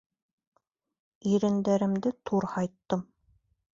Ирендәремде 1.33 2.15
турһайттым. 2.31 3.09